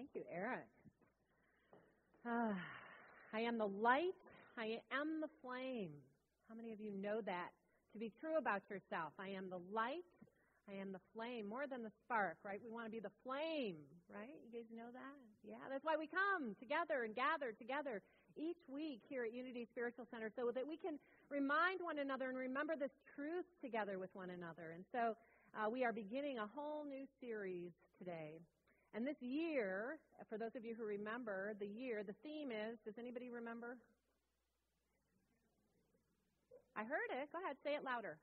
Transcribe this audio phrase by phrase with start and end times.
[0.00, 0.64] Thank you, Eric.
[2.24, 2.56] Uh,
[3.36, 4.16] I am the light.
[4.56, 5.92] I am the flame.
[6.48, 7.52] How many of you know that
[7.92, 9.12] to be true about yourself?
[9.20, 10.08] I am the light.
[10.64, 12.64] I am the flame, more than the spark, right?
[12.64, 13.76] We want to be the flame,
[14.08, 14.40] right?
[14.40, 15.20] You guys know that?
[15.44, 18.00] Yeah, that's why we come together and gather together
[18.40, 20.96] each week here at Unity Spiritual Center so that we can
[21.28, 24.72] remind one another and remember this truth together with one another.
[24.72, 25.12] And so
[25.52, 28.40] uh, we are beginning a whole new series today.
[28.94, 32.98] And this year, for those of you who remember the year, the theme is does
[32.98, 33.78] anybody remember?
[36.74, 37.30] I heard it.
[37.32, 38.18] Go ahead, say it louder.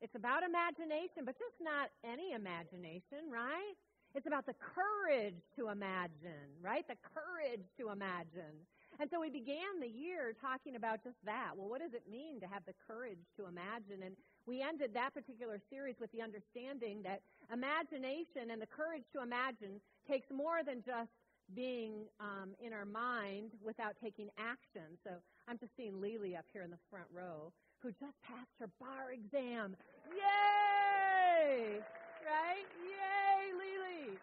[0.00, 3.72] It's about imagination, but just not any imagination, right?
[4.14, 6.86] It's about the courage to imagine, right?
[6.86, 8.66] The courage to imagine.
[9.00, 11.56] And so we began the year talking about just that.
[11.56, 14.06] Well, what does it mean to have the courage to imagine?
[14.06, 14.14] And
[14.46, 17.20] we ended that particular series with the understanding that
[17.52, 21.10] imagination and the courage to imagine takes more than just
[21.52, 24.96] being um, in our mind without taking action.
[25.04, 25.10] So
[25.48, 29.12] I'm just seeing Lily up here in the front row who just passed her bar
[29.12, 29.76] exam.
[30.08, 31.80] Yay!
[32.24, 32.68] Right?
[32.80, 34.16] Yay, Lily!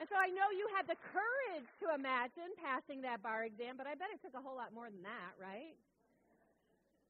[0.00, 3.84] And so I know you had the courage to imagine passing that bar exam, but
[3.84, 5.76] I bet it took a whole lot more than that, right?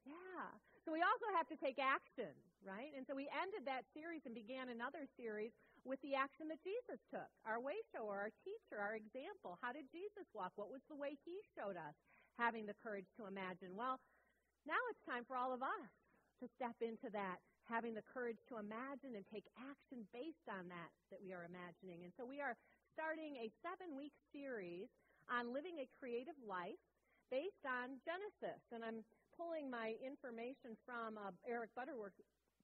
[0.03, 0.51] Yeah.
[0.85, 2.33] So we also have to take action,
[2.65, 2.91] right?
[2.97, 5.53] And so we ended that series and began another series
[5.85, 7.29] with the action that Jesus took.
[7.45, 9.61] Our way shower, our teacher, our example.
[9.61, 10.57] How did Jesus walk?
[10.57, 11.97] What was the way he showed us
[12.41, 13.77] having the courage to imagine?
[13.77, 14.01] Well,
[14.65, 15.93] now it's time for all of us
[16.41, 20.91] to step into that having the courage to imagine and take action based on that
[21.15, 22.03] that we are imagining.
[22.03, 22.59] And so we are
[22.91, 24.91] starting a seven week series
[25.31, 26.81] on living a creative life
[27.31, 28.59] based on Genesis.
[28.75, 29.07] And I'm
[29.41, 32.13] pulling my information from uh, Eric Butterworth,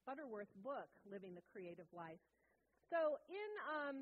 [0.04, 2.20] Butterworth's book, Living the Creative Life.
[2.92, 3.96] So, in um,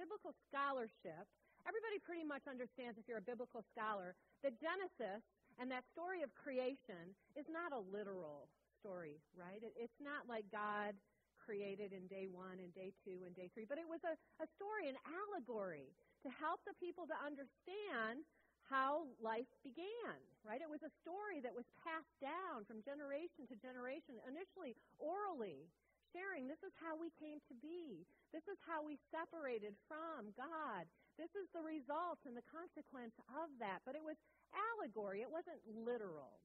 [0.00, 1.28] biblical scholarship,
[1.68, 5.20] everybody pretty much understands, if you're a biblical scholar, that Genesis
[5.60, 8.48] and that story of creation is not a literal
[8.80, 9.60] story, right?
[9.60, 10.96] It, it's not like God
[11.36, 14.46] created in day one and day two and day three, but it was a, a
[14.56, 15.92] story, an allegory
[16.24, 18.24] to help the people to understand
[18.66, 20.62] how life began, right?
[20.62, 25.70] It was a story that was passed down from generation to generation, initially orally,
[26.10, 28.06] sharing this is how we came to be.
[28.34, 30.86] This is how we separated from God.
[31.14, 33.86] This is the result and the consequence of that.
[33.86, 34.18] But it was
[34.52, 36.42] allegory, it wasn't literal.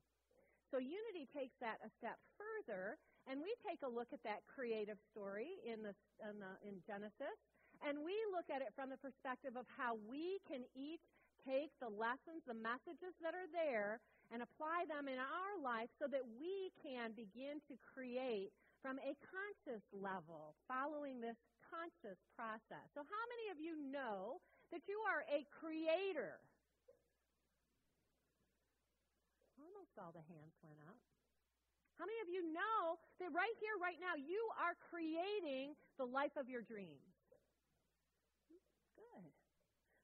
[0.71, 2.95] So Unity takes that a step further
[3.29, 5.93] and we take a look at that creative story in, the,
[6.25, 7.37] in, the, in Genesis,
[7.85, 11.05] and we look at it from the perspective of how we can each
[11.47, 13.99] take the lessons, the messages that are there,
[14.31, 19.13] and apply them in our life so that we can begin to create from a
[19.21, 22.87] conscious level, following this conscious process.
[22.97, 24.41] So, how many of you know
[24.73, 26.41] that you are a creator?
[29.61, 30.97] Almost all the hands went up.
[32.01, 36.33] How many of you know that right here, right now, you are creating the life
[36.33, 37.13] of your dreams?
[38.97, 39.29] Good.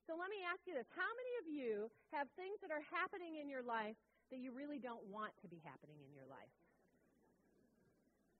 [0.07, 0.87] So let me ask you this.
[0.95, 3.99] How many of you have things that are happening in your life
[4.31, 6.55] that you really don't want to be happening in your life?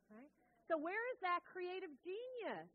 [0.08, 0.32] Right?
[0.72, 2.72] So where is that creative genius?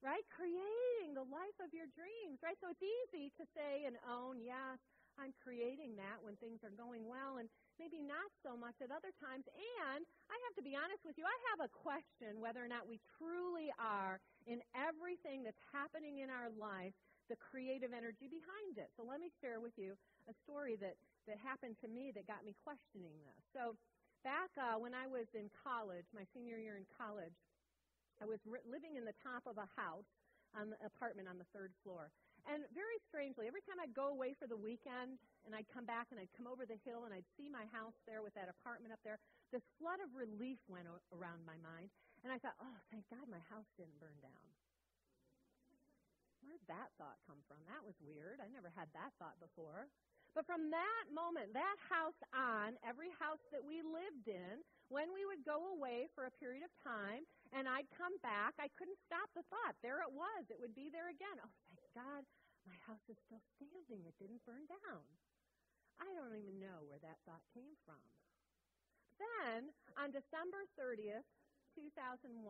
[0.00, 0.24] Right?
[0.32, 2.56] Creating the life of your dreams, right?
[2.64, 4.80] So it's easy to say and own, yes,
[5.20, 7.36] I'm creating that when things are going well.
[7.36, 9.44] And maybe not so much at other times.
[9.52, 12.88] And I have to be honest with you, I have a question whether or not
[12.88, 16.96] we truly are in everything that's happening in our life,
[17.30, 18.90] the creative energy behind it.
[18.98, 19.94] So let me share with you
[20.26, 20.98] a story that,
[21.30, 23.40] that happened to me that got me questioning this.
[23.54, 23.78] So
[24.26, 27.32] back uh, when I was in college, my senior year in college,
[28.20, 30.10] I was ri- living in the top of a house
[30.50, 32.10] the apartment on the third floor.
[32.50, 36.10] And very strangely, every time I'd go away for the weekend and I'd come back
[36.10, 38.90] and I'd come over the hill and I'd see my house there with that apartment
[38.90, 39.20] up there,
[39.54, 41.86] this flood of relief went o- around my mind.
[42.24, 44.49] And I thought, oh, thank God my house didn't burn down.
[46.40, 47.60] Where did that thought come from?
[47.68, 48.40] That was weird.
[48.40, 49.92] I never had that thought before.
[50.32, 55.26] But from that moment, that house on, every house that we lived in, when we
[55.26, 59.26] would go away for a period of time and I'd come back, I couldn't stop
[59.34, 59.74] the thought.
[59.82, 60.46] There it was.
[60.46, 61.34] It would be there again.
[61.42, 62.22] Oh, thank God,
[62.62, 64.06] my house is still standing.
[64.06, 65.02] It didn't burn down.
[65.98, 68.00] I don't even know where that thought came from.
[69.20, 71.28] Then, on December 30th,
[71.76, 72.40] 2001,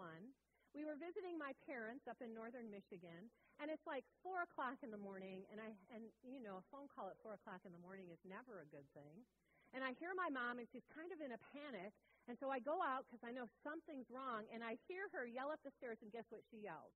[0.74, 4.94] we were visiting my parents up in northern Michigan, and it's like four o'clock in
[4.94, 7.82] the morning, and I and you know a phone call at four o'clock in the
[7.82, 9.26] morning is never a good thing.
[9.70, 11.94] And I hear my mom, and she's kind of in a panic,
[12.26, 15.54] and so I go out because I know something's wrong, and I hear her yell
[15.54, 16.90] up the stairs, and guess what she yells?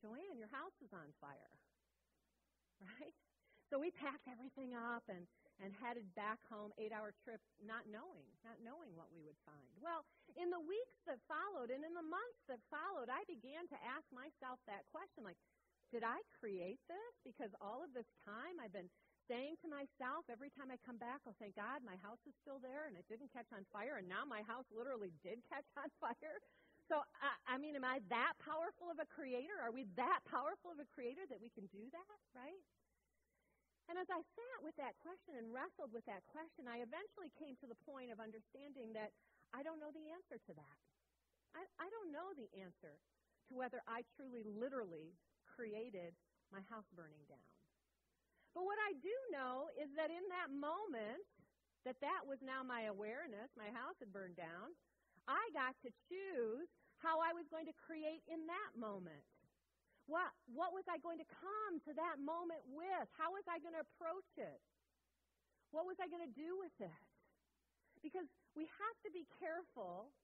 [0.00, 1.52] Joanne, your house is on fire.
[2.76, 3.16] Right?
[3.72, 5.24] So we packed everything up and,
[5.62, 9.72] and headed back home, eight hour trip, not knowing, not knowing what we would find.
[9.80, 10.04] Well,
[10.36, 14.04] in the weeks that followed and in the months that followed, I began to ask
[14.12, 15.40] myself that question like,
[15.94, 17.12] did I create this?
[17.22, 18.90] Because all of this time I've been
[19.30, 22.58] saying to myself every time I come back, oh, thank God my house is still
[22.62, 25.88] there and it didn't catch on fire, and now my house literally did catch on
[26.02, 26.38] fire.
[26.86, 29.58] So, I, I mean, am I that powerful of a creator?
[29.58, 32.62] Are we that powerful of a creator that we can do that, right?
[33.86, 37.54] And as I sat with that question and wrestled with that question, I eventually came
[37.62, 39.14] to the point of understanding that
[39.54, 40.78] I don't know the answer to that.
[41.54, 42.98] I, I don't know the answer
[43.48, 45.14] to whether I truly, literally
[45.46, 46.18] created
[46.50, 47.50] my house burning down.
[48.58, 51.22] But what I do know is that in that moment,
[51.86, 54.74] that that was now my awareness, my house had burned down,
[55.30, 56.66] I got to choose
[56.98, 59.22] how I was going to create in that moment.
[60.06, 63.06] What, what was I going to come to that moment with?
[63.18, 64.62] How was I going to approach it?
[65.74, 67.02] What was I going to do with it?
[68.06, 70.14] Because we have to be careful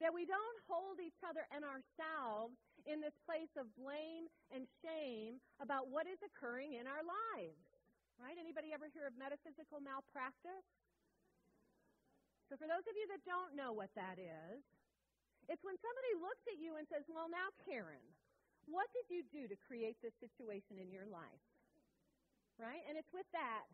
[0.00, 2.56] that we don't hold each other and ourselves
[2.88, 7.60] in this place of blame and shame about what is occurring in our lives.
[8.16, 8.36] Right?
[8.40, 10.64] Anybody ever hear of metaphysical malpractice?
[12.48, 14.64] So for those of you that don't know what that is,
[15.50, 18.02] it's when somebody looks at you and says, "Well, now Karen,
[18.66, 21.44] what did you do to create this situation in your life?"
[22.58, 22.82] Right?
[22.88, 23.66] And it's with that.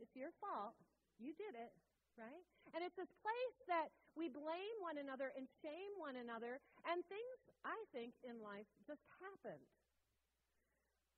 [0.00, 0.74] It's your fault.
[1.20, 1.72] You did it,
[2.16, 2.44] right?
[2.72, 6.58] And it's this place that we blame one another and shame one another,
[6.88, 9.60] and things, I think, in life just happen.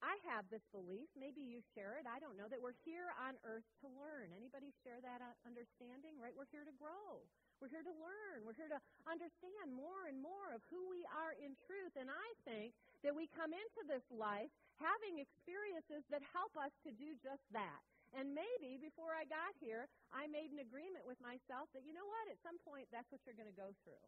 [0.02, 3.38] I have this belief, maybe you share it, I don't know, that we're here on
[3.46, 4.34] earth to learn.
[4.34, 6.34] Anybody share that uh, understanding, right?
[6.34, 7.22] We're here to grow.
[7.62, 8.42] We're here to learn.
[8.42, 11.94] We're here to understand more and more of who we are in truth.
[11.94, 12.74] And I think
[13.06, 14.50] that we come into this life
[14.82, 17.86] having experiences that help us to do just that.
[18.18, 22.02] And maybe before I got here, I made an agreement with myself that, you know
[22.02, 24.06] what, at some point, that's what you're going to go through.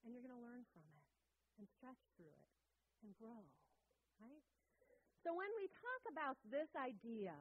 [0.00, 1.04] And you're going to learn from it
[1.60, 2.48] and stretch through it
[3.04, 3.44] and grow,
[4.24, 4.44] right?
[5.20, 7.36] So when we talk about this idea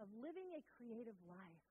[0.00, 1.68] of living a creative life,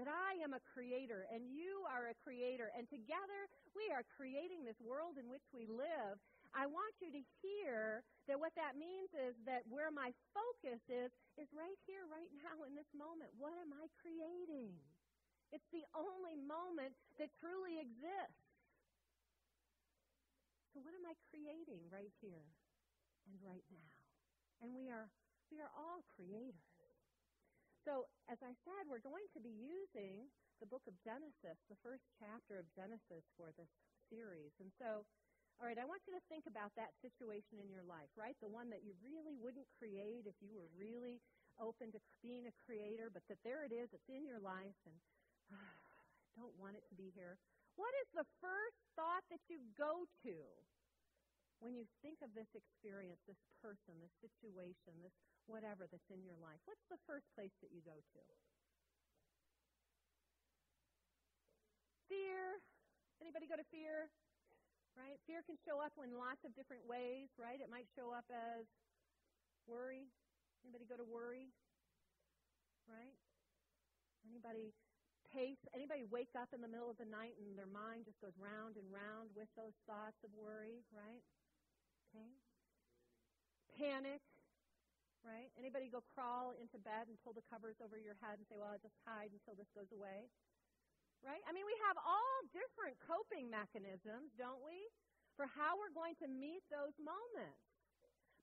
[0.00, 3.40] that I am a creator and you are a creator, and together
[3.76, 6.16] we are creating this world in which we live,
[6.52, 11.08] I want you to hear that what that means is that where my focus is,
[11.40, 13.32] is right here, right now, in this moment.
[13.40, 14.76] What am I creating?
[15.52, 18.48] It's the only moment that truly exists.
[20.72, 22.48] So, what am I creating right here
[23.28, 23.92] and right now?
[24.64, 25.08] And we are,
[25.52, 26.71] we are all creators.
[27.82, 30.30] So, as I said, we're going to be using
[30.62, 33.70] the book of Genesis, the first chapter of Genesis for this
[34.06, 34.54] series.
[34.62, 35.02] And so,
[35.58, 38.38] all right, I want you to think about that situation in your life, right?
[38.38, 41.18] The one that you really wouldn't create if you were really
[41.58, 44.96] open to being a creator, but that there it is, it's in your life, and
[45.50, 47.34] uh, I don't want it to be here.
[47.74, 50.38] What is the first thought that you go to
[51.58, 55.14] when you think of this experience, this person, this situation, this
[55.46, 58.24] whatever that's in your life, what's the first place that you go to?
[62.08, 62.60] Fear.
[63.22, 64.10] Anybody go to fear?
[64.92, 65.16] Right?
[65.24, 67.56] Fear can show up in lots of different ways, right?
[67.56, 68.68] It might show up as
[69.64, 70.04] worry.
[70.60, 71.48] Anybody go to worry?
[72.84, 73.16] Right?
[74.28, 74.76] Anybody
[75.32, 75.58] pace?
[75.72, 78.76] Anybody wake up in the middle of the night and their mind just goes round
[78.76, 81.24] and round with those thoughts of worry, right?
[82.12, 82.30] Okay?
[83.72, 84.20] Panic,
[85.22, 85.50] right?
[85.54, 88.74] Anybody go crawl into bed and pull the covers over your head and say, well,
[88.74, 90.26] I'll just hide until this goes away?
[91.22, 91.42] Right?
[91.46, 94.90] I mean, we have all different coping mechanisms, don't we,
[95.38, 97.62] for how we're going to meet those moments.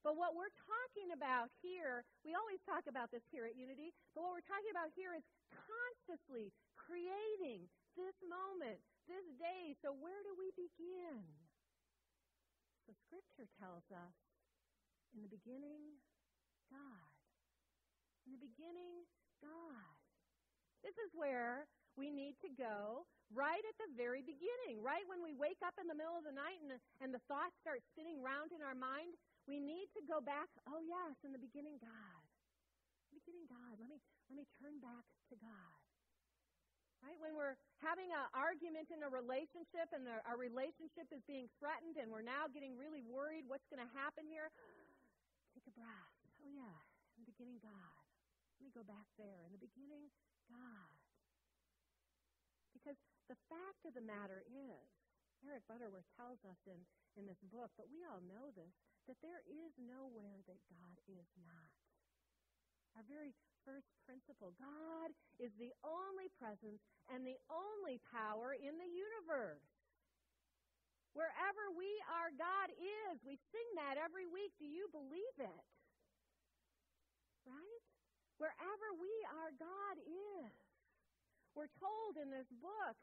[0.00, 4.24] But what we're talking about here, we always talk about this here at Unity, but
[4.24, 5.20] what we're talking about here is
[5.52, 7.68] consciously creating
[8.00, 9.76] this moment, this day.
[9.84, 11.20] So where do we begin?
[12.88, 14.16] So Scripture tells us
[15.12, 16.00] in the beginning,
[16.70, 17.10] God.
[18.26, 19.04] In the beginning,
[19.42, 19.94] God.
[20.80, 25.36] This is where we need to go right at the very beginning, right when we
[25.36, 28.18] wake up in the middle of the night and the, and the thoughts start spinning
[28.18, 29.14] round in our mind.
[29.46, 30.50] We need to go back.
[30.66, 32.22] Oh yes, in the beginning, God.
[33.12, 33.78] beginning, God.
[33.78, 33.98] Let me
[34.30, 35.78] let me turn back to God.
[37.00, 37.16] Right?
[37.16, 41.96] When we're having an argument in a relationship and the, our relationship is being threatened
[41.96, 44.52] and we're now getting really worried what's going to happen here,
[45.56, 46.19] take a breath.
[46.50, 46.76] Yeah,
[47.14, 47.94] in the beginning, God.
[48.58, 49.46] Let me go back there.
[49.46, 50.10] In the beginning,
[50.50, 50.98] God.
[52.74, 52.98] Because
[53.30, 54.86] the fact of the matter is
[55.46, 56.76] Eric Butterworth tells us in,
[57.16, 58.74] in this book, but we all know this,
[59.08, 61.72] that there is nowhere that God is not.
[62.98, 63.32] Our very
[63.64, 69.64] first principle God is the only presence and the only power in the universe.
[71.14, 73.18] Wherever we are, God is.
[73.26, 74.54] We sing that every week.
[74.58, 75.64] Do you believe it?
[77.50, 77.82] Right?
[78.38, 80.54] Wherever we are, God is.
[81.58, 82.96] We're told in this book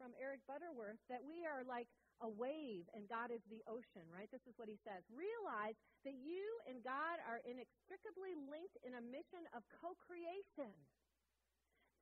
[0.00, 1.86] from Eric Butterworth that we are like
[2.24, 4.30] a wave and God is the ocean, right?
[4.32, 5.04] This is what he says.
[5.12, 10.74] Realize that you and God are inextricably linked in a mission of co creation.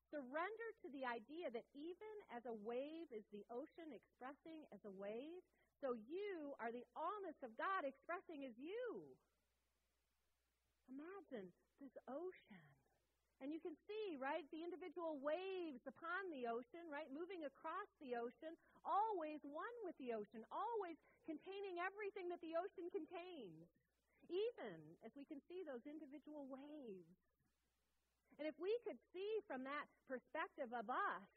[0.09, 4.95] Surrender to the idea that even as a wave is the ocean expressing as a
[4.95, 5.43] wave,
[5.83, 9.13] so you are the allness of God expressing as you.
[10.91, 11.51] Imagine
[11.81, 12.67] this ocean.
[13.45, 18.17] And you can see, right, the individual waves upon the ocean, right, moving across the
[18.17, 20.97] ocean, always one with the ocean, always
[21.29, 23.69] containing everything that the ocean contains,
[24.33, 27.21] even as we can see those individual waves.
[28.41, 31.29] And if we could see from that perspective of us,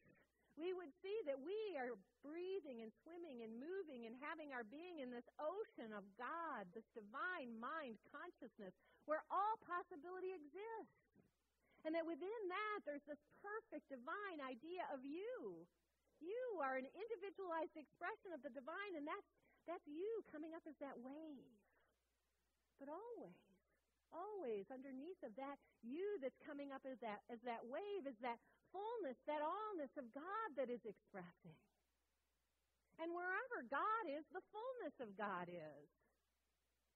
[0.60, 5.00] we would see that we are breathing and swimming and moving and having our being
[5.00, 8.76] in this ocean of God, this divine mind consciousness
[9.08, 11.00] where all possibility exists.
[11.88, 15.64] And that within that, there's this perfect divine idea of you.
[16.20, 19.32] You are an individualized expression of the divine, and that's,
[19.64, 21.56] that's you coming up as that wave.
[22.84, 23.40] But always,
[24.12, 28.44] always underneath of that, you that's coming up as that, as that wave is that
[28.74, 31.58] fullness, that allness of God that is expressing.
[33.00, 35.88] And wherever God is, the fullness of God is.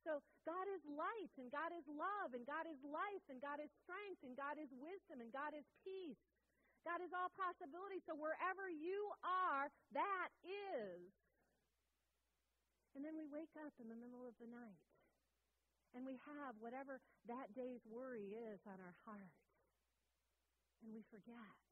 [0.03, 3.71] So God is light, and God is love, and God is life, and God is
[3.87, 6.19] strength, and God is wisdom, and God is peace.
[6.83, 8.03] God is all possibility.
[8.03, 11.07] So wherever you are, that is.
[12.99, 14.83] And then we wake up in the middle of the night,
[15.95, 16.99] and we have whatever
[17.31, 19.39] that day's worry is on our heart.
[20.83, 21.62] And we forget.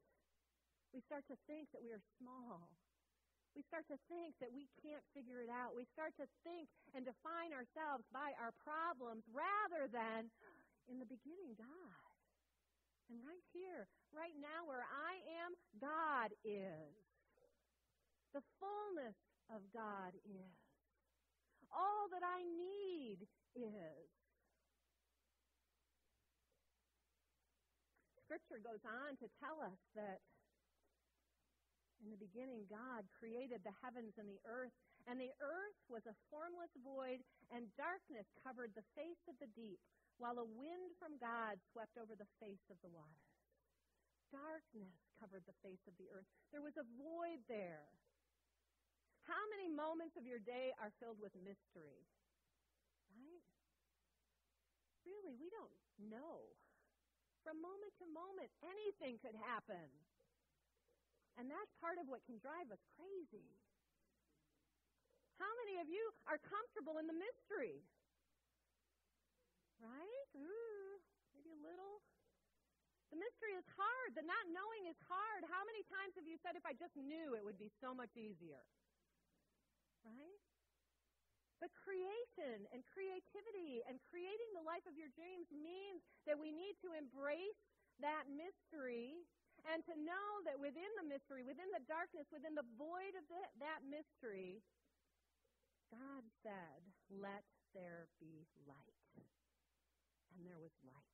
[0.92, 2.68] We start to think that we are small
[3.52, 5.76] we start to think that we can't figure it out.
[5.76, 10.32] We start to think and define ourselves by our problems rather than,
[10.88, 12.08] in the beginning, God.
[13.12, 16.96] And right here, right now, where I am, God is.
[18.32, 19.16] The fullness
[19.52, 20.56] of God is.
[21.68, 24.08] All that I need is.
[28.24, 30.24] Scripture goes on to tell us that
[32.02, 34.74] in the beginning, God created the heavens and the earth,
[35.06, 37.22] and the earth was a formless void,
[37.54, 39.78] and darkness covered the face of the deep,
[40.18, 43.30] while a wind from God swept over the face of the waters.
[44.34, 46.26] Darkness covered the face of the earth.
[46.50, 47.86] There was a void there.
[49.22, 52.02] How many moments of your day are filled with mystery?
[53.14, 53.46] Right?
[55.06, 55.78] Really, we don't
[56.10, 56.50] know.
[57.46, 59.86] From moment to moment, anything could happen.
[61.40, 63.48] And that's part of what can drive us crazy.
[65.40, 67.82] How many of you are comfortable in the mystery?
[69.82, 70.26] Right?
[70.38, 71.00] Ooh,
[71.34, 72.04] maybe a little.
[73.10, 74.14] The mystery is hard.
[74.16, 75.44] The not knowing is hard.
[75.50, 78.14] How many times have you said, if I just knew, it would be so much
[78.14, 78.62] easier?
[80.06, 80.40] Right?
[81.60, 86.74] But creation and creativity and creating the life of your dreams means that we need
[86.82, 87.62] to embrace
[88.02, 89.14] that mystery
[89.70, 93.40] and to know that within the mystery, within the darkness, within the void of the,
[93.62, 94.62] that mystery,
[95.92, 98.98] God said, Let there be light.
[100.34, 101.12] And there was light.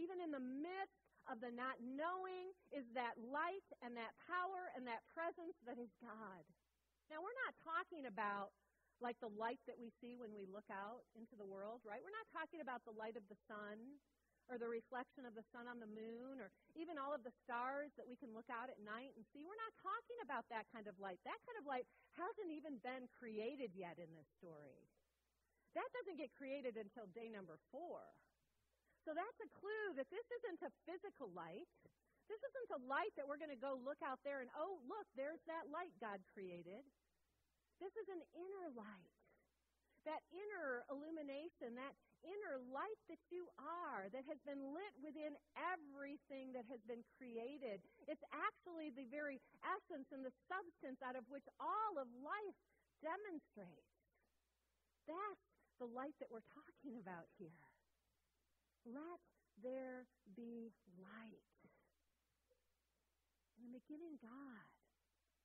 [0.00, 4.88] Even in the midst of the not knowing is that light and that power and
[4.88, 6.42] that presence that is God.
[7.12, 8.56] Now, we're not talking about
[9.04, 11.98] like the light that we see when we look out into the world, right?
[12.00, 13.98] We're not talking about the light of the sun
[14.52, 17.88] or the reflection of the sun on the moon, or even all of the stars
[17.96, 19.48] that we can look out at night and see.
[19.48, 21.16] We're not talking about that kind of light.
[21.24, 21.88] That kind of light
[22.20, 24.84] hasn't even been created yet in this story.
[25.72, 28.04] That doesn't get created until day number four.
[29.08, 31.72] So that's a clue that this isn't a physical light.
[32.28, 35.08] This isn't a light that we're going to go look out there and, oh, look,
[35.16, 36.84] there's that light God created.
[37.80, 39.21] This is an inner light.
[40.02, 41.94] That inner illumination, that
[42.26, 47.82] inner light that you are, that has been lit within everything that has been created.
[48.10, 52.58] It's actually the very essence and the substance out of which all of life
[52.98, 53.94] demonstrates.
[55.06, 55.46] That's
[55.78, 57.66] the light that we're talking about here.
[58.86, 59.22] Let
[59.62, 61.46] there be light.
[63.58, 64.66] In the beginning, God.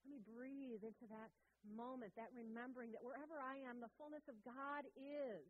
[0.06, 1.30] Let me breathe into that
[1.66, 5.46] moment, that remembering that wherever I am, the fullness of God is.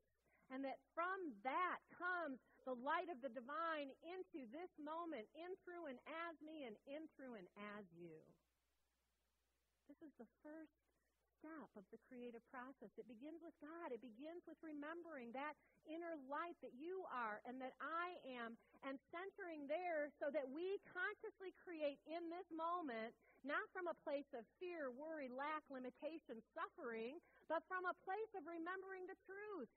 [0.47, 5.91] And that from that comes the light of the divine into this moment, in, through,
[5.91, 8.15] and as me, and in, through, and as you.
[9.91, 10.86] This is the first
[11.37, 12.89] step of the creative process.
[12.97, 13.93] It begins with God.
[13.93, 15.53] It begins with remembering that
[15.85, 20.81] inner light that you are and that I am, and centering there so that we
[20.89, 23.13] consciously create in this moment,
[23.45, 28.43] not from a place of fear, worry, lack, limitation, suffering, but from a place of
[28.43, 29.71] remembering the truth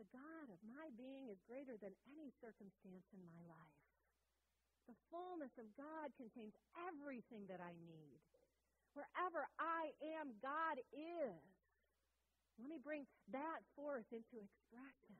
[0.00, 3.86] the God of my being is greater than any circumstance in my life.
[4.90, 8.18] The fullness of God contains everything that I need.
[8.92, 11.42] Wherever I am, God is.
[12.60, 15.16] Let me bring that forth into expression.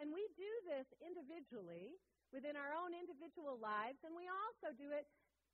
[0.00, 2.00] And we do this individually
[2.32, 5.04] within our own individual lives, and we also do it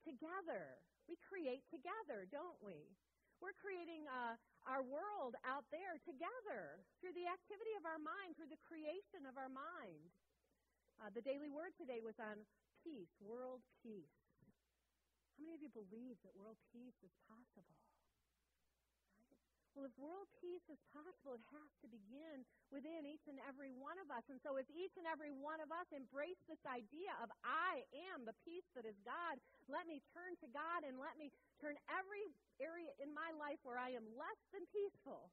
[0.07, 0.79] together.
[1.11, 2.87] We create together, don't we?
[3.43, 4.35] We're creating uh,
[4.67, 9.39] our world out there together through the activity of our mind, through the creation of
[9.39, 10.11] our mind.
[10.99, 12.43] Uh, the daily word today was on
[12.83, 14.18] peace, world peace.
[15.39, 17.79] How many of you believe that world peace is possible?
[19.79, 22.43] Well, if world peace is possible, it has to begin
[22.75, 24.27] within each and every one of us.
[24.27, 28.27] And so, if each and every one of us embrace this idea of I am
[28.27, 29.39] the peace that is God,
[29.71, 31.31] let me turn to God and let me
[31.63, 32.27] turn every
[32.59, 35.31] area in my life where I am less than peaceful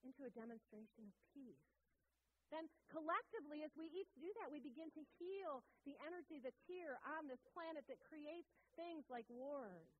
[0.00, 1.73] into a demonstration of peace.
[2.54, 7.02] Then, collectively, as we each do that, we begin to heal the energy that's here
[7.18, 8.46] on this planet that creates
[8.78, 9.90] things like wars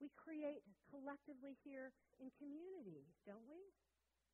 [0.00, 1.90] we create collectively here
[2.22, 3.58] in community, don't we?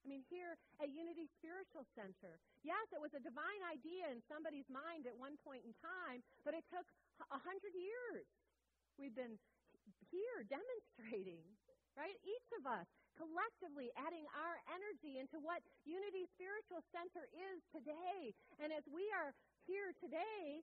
[0.05, 4.69] I mean, here at Unity Spiritual Center, yes, it was a divine idea in somebody's
[4.69, 6.85] mind at one point in time, but it took
[7.33, 8.29] a hundred years.
[9.01, 9.41] We've been
[10.13, 11.41] here demonstrating,
[11.97, 12.21] right?
[12.21, 18.35] Each of us collectively adding our energy into what Unity Spiritual Center is today.
[18.59, 19.33] And as we are
[19.67, 20.63] here today,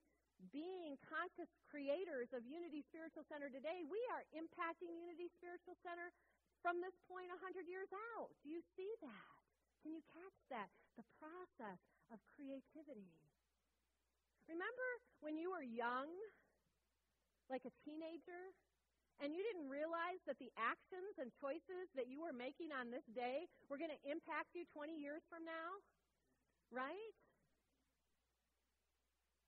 [0.49, 6.09] being conscious creators of Unity Spiritual Center today, we are impacting Unity Spiritual Center
[6.65, 8.33] from this point 100 years out.
[8.41, 9.37] Do you see that?
[9.85, 10.69] Can you catch that?
[10.97, 13.09] The process of creativity.
[14.49, 14.89] Remember
[15.21, 16.09] when you were young,
[17.49, 18.53] like a teenager,
[19.19, 23.05] and you didn't realize that the actions and choices that you were making on this
[23.11, 25.69] day were going to impact you 20 years from now?
[26.71, 27.13] Right?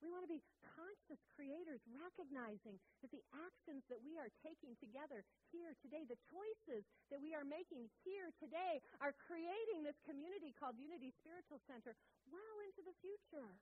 [0.04, 0.44] We want to be
[0.76, 5.24] conscious creators, recognizing that the actions that we are taking together
[5.56, 10.76] here today, the choices that we are making here today, are creating this community called
[10.76, 11.96] Unity Spiritual Center
[12.28, 13.56] well into the future.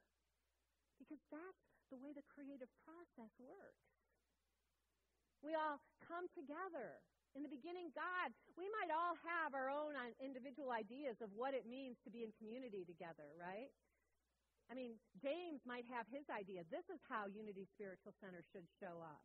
[0.97, 1.61] Because that's
[1.93, 4.00] the way the creative process works.
[5.41, 7.01] We all come together.
[7.33, 11.55] In the beginning, God, we might all have our own uh, individual ideas of what
[11.55, 13.71] it means to be in community together, right?
[14.67, 16.67] I mean, James might have his idea.
[16.67, 19.23] This is how Unity Spiritual Center should show up.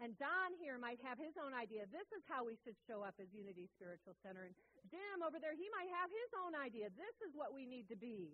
[0.00, 1.84] And Don here might have his own idea.
[1.92, 4.48] This is how we should show up as Unity Spiritual Center.
[4.48, 4.56] And
[4.88, 6.88] Jim over there, he might have his own idea.
[6.96, 8.32] This is what we need to be.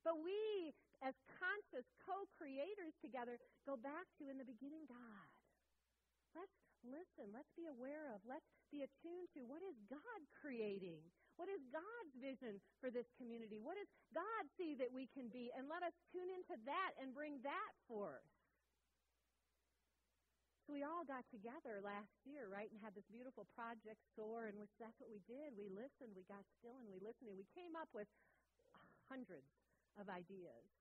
[0.00, 0.72] But we,
[1.04, 3.36] as conscious co creators together,
[3.68, 5.28] go back to in the beginning God.
[6.34, 7.32] Let's listen.
[7.34, 8.22] Let's be aware of.
[8.24, 11.02] Let's be attuned to what is God creating?
[11.36, 13.58] What is God's vision for this community?
[13.58, 15.48] What does God see that we can be?
[15.56, 18.28] And let us tune into that and bring that forth.
[20.68, 24.54] So we all got together last year, right, and had this beautiful project soar, in
[24.60, 25.56] which that's what we did.
[25.58, 28.06] We listened, we got still, and we listened, and we came up with
[29.10, 29.50] hundreds
[29.98, 30.79] of ideas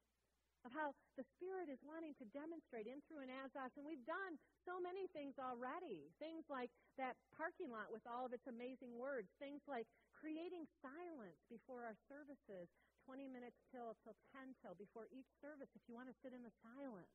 [0.67, 3.71] of how the Spirit is wanting to demonstrate in, through, and as us.
[3.79, 4.35] And we've done
[4.67, 6.11] so many things already.
[6.19, 9.31] Things like that parking lot with all of its amazing words.
[9.39, 12.67] Things like creating silence before our services,
[13.07, 16.43] 20 minutes till till 10 till before each service if you want to sit in
[16.43, 17.09] the silence.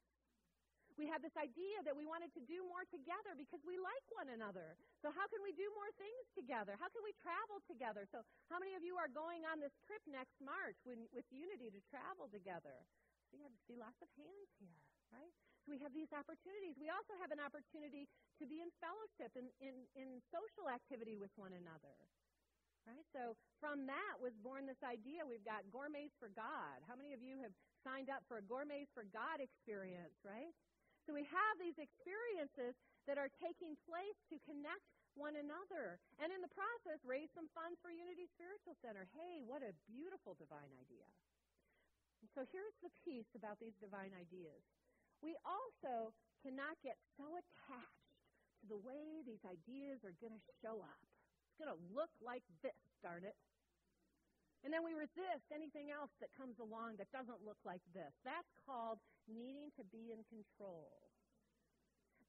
[0.95, 4.31] We had this idea that we wanted to do more together because we like one
[4.31, 4.79] another.
[5.03, 6.79] So how can we do more things together?
[6.79, 8.07] How can we travel together?
[8.07, 11.75] So how many of you are going on this trip next March when, with Unity
[11.75, 12.87] to travel together?
[13.35, 14.79] You have see lots of hands here,
[15.11, 15.35] right?
[15.65, 16.77] So we have these opportunities.
[16.77, 18.07] We also have an opportunity
[18.39, 21.97] to be in fellowship, in, in, in social activity with one another.
[22.85, 23.05] Right?
[23.17, 23.33] So
[23.65, 25.25] from that was born this idea.
[25.25, 26.85] We've got Gourmets for God.
[26.85, 30.53] How many of you have signed up for a Gourmets for God experience, right?
[31.09, 32.77] So we have these experiences
[33.09, 34.85] that are taking place to connect
[35.17, 35.97] one another.
[36.21, 39.09] And in the process, raise some funds for Unity Spiritual Center.
[39.17, 41.09] Hey, what a beautiful divine idea.
[42.33, 44.65] So here's the piece about these divine ideas.
[45.21, 46.13] we also
[46.45, 48.13] cannot get so attached
[48.61, 51.01] to the way these ideas are going to show up.
[51.49, 53.37] It's going to look like this, darn it.
[54.65, 58.13] And then we resist anything else that comes along that doesn't look like this.
[58.25, 60.89] That's called needing to be in control.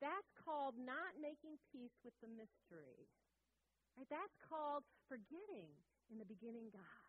[0.04, 3.08] That's called not making peace with the mystery.
[3.96, 4.08] Right?
[4.12, 5.72] That's called forgetting
[6.12, 7.05] in the beginning God.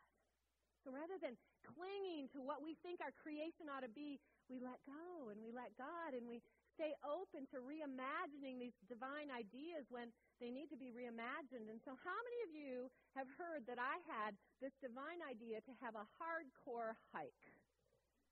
[0.87, 1.35] So rather than
[1.67, 5.51] clinging to what we think our creation ought to be, we let go and we
[5.51, 6.39] let God and we
[6.79, 11.67] stay open to reimagining these divine ideas when they need to be reimagined.
[11.67, 12.87] And so, how many of you
[13.19, 17.35] have heard that I had this divine idea to have a hardcore hike?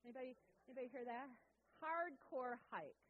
[0.07, 0.39] Anybody,
[0.71, 1.27] anybody hear that?
[1.83, 3.03] Hardcore hike.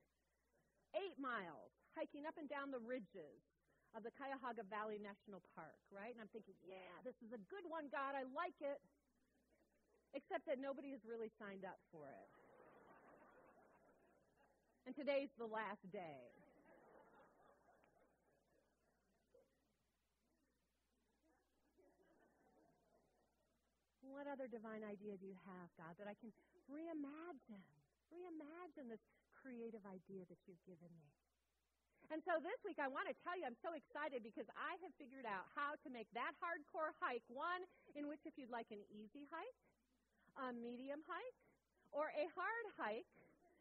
[0.96, 3.44] Eight miles, hiking up and down the ridges
[3.92, 6.16] of the Cuyahoga Valley National Park, right?
[6.16, 8.16] And I'm thinking, yeah, this is a good one, God.
[8.16, 8.80] I like it.
[10.14, 12.30] Except that nobody has really signed up for it.
[14.86, 16.30] And today's the last day.
[24.06, 26.30] What other divine idea do you have, God, that I can
[26.70, 27.66] reimagine?
[28.14, 29.02] Reimagine this
[29.34, 31.10] creative idea that you've given me.
[32.12, 34.92] And so this week, I want to tell you, I'm so excited because I have
[35.00, 37.66] figured out how to make that hardcore hike one
[37.98, 39.58] in which, if you'd like an easy hike,
[40.38, 41.40] a medium hike,
[41.94, 43.06] or a hard hike,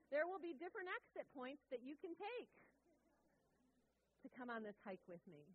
[0.09, 2.49] there will be different exit points that you can take
[4.21, 5.45] to come on this hike with me.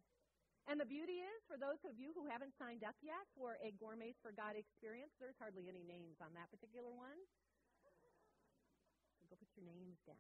[0.69, 3.73] And the beauty is, for those of you who haven't signed up yet for a
[3.81, 7.17] Gourmets for God experience, there's hardly any names on that particular one.
[9.17, 10.19] So go put your names down.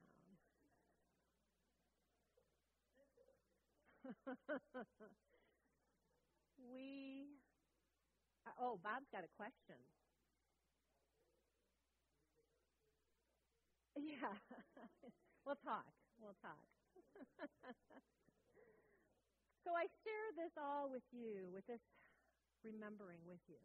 [6.72, 7.28] we,
[8.48, 9.76] uh, oh, Bob's got a question.
[13.98, 14.34] Yeah.
[15.46, 15.90] we'll talk.
[16.20, 16.62] We'll talk.
[19.64, 21.82] so I share this all with you, with this
[22.64, 23.61] remembering with you,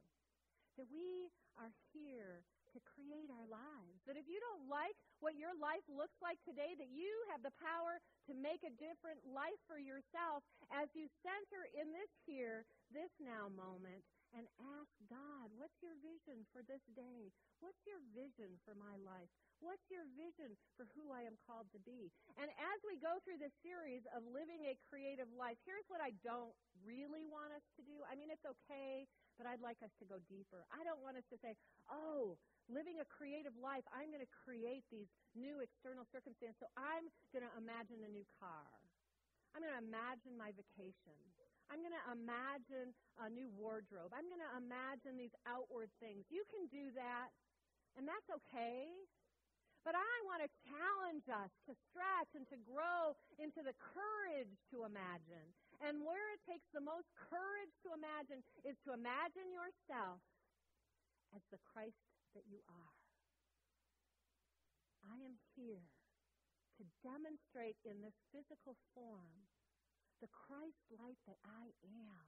[0.77, 4.01] that we are here to create our lives.
[4.09, 7.55] That if you don't like what your life looks like today, that you have the
[7.61, 13.13] power to make a different life for yourself as you center in this here, this
[13.21, 17.29] now moment and ask God, what's your vision for this day?
[17.61, 19.29] What's your vision for my life?
[19.61, 22.11] What's your vision for who I am called to be?
[22.35, 26.17] And as we go through this series of living a creative life, here's what I
[26.25, 26.51] don't
[26.85, 28.03] really want us to do.
[28.05, 29.07] I mean, it's okay,
[29.39, 30.67] but I'd like us to go deeper.
[30.69, 31.55] I don't want us to say,
[31.89, 32.37] oh,
[32.71, 36.59] living a creative life, I'm going to create these new external circumstances.
[36.63, 38.69] So I'm going to imagine a new car.
[39.53, 41.17] I'm going to imagine my vacation.
[41.71, 42.91] I'm going to imagine
[43.21, 44.11] a new wardrobe.
[44.11, 46.27] I'm going to imagine these outward things.
[46.27, 47.31] You can do that,
[47.95, 48.91] and that's okay.
[49.83, 54.87] But I want to challenge us to stretch and to grow into the courage to
[54.87, 55.51] imagine.
[55.83, 60.23] And where it takes the most courage to imagine is to imagine yourself
[61.35, 61.99] as the Christ
[62.31, 62.95] that you are.
[65.03, 65.91] I am here
[66.79, 69.51] to demonstrate in this physical form
[70.23, 72.23] the Christ light that I am.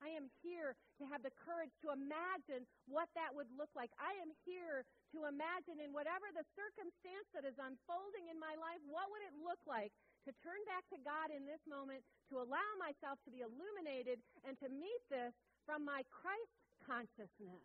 [0.00, 3.92] I am here to have the courage to imagine what that would look like.
[4.00, 8.80] I am here to imagine in whatever the circumstance that is unfolding in my life,
[8.88, 9.92] what would it look like
[10.28, 14.56] to turn back to God in this moment, to allow myself to be illuminated, and
[14.60, 15.32] to meet this
[15.64, 17.64] from my Christ consciousness.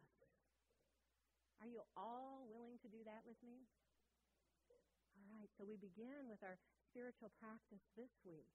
[1.63, 3.63] Are you all willing to do that with me?
[5.15, 6.60] All right, so we begin with our
[6.91, 8.48] spiritual practice this week